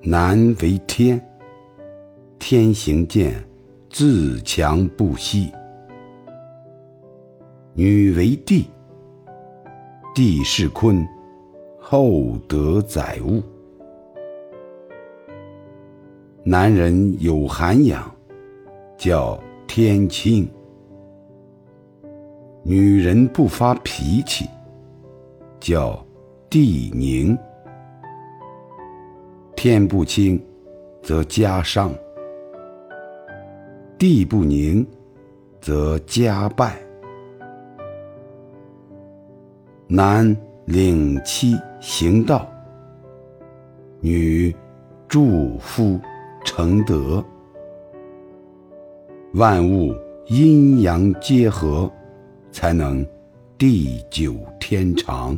[0.00, 1.20] 男为天，
[2.38, 3.34] 天行健，
[3.90, 5.52] 自强不息；
[7.74, 8.64] 女为地，
[10.14, 11.04] 地势坤，
[11.80, 13.42] 厚德载物。
[16.44, 18.08] 男人有涵养，
[18.96, 20.46] 叫天清；
[22.62, 24.46] 女人不发脾气，
[25.58, 26.02] 叫
[26.48, 27.36] 地宁。
[29.60, 30.40] 天不清，
[31.02, 31.90] 则家伤；
[33.98, 34.86] 地不宁，
[35.60, 36.80] 则家败。
[39.88, 40.24] 男
[40.64, 42.48] 领妻行道，
[44.00, 44.54] 女
[45.08, 45.98] 助夫
[46.44, 47.20] 成德。
[49.34, 49.92] 万物
[50.28, 51.90] 阴阳结合，
[52.52, 53.04] 才能
[53.58, 55.36] 地久天长。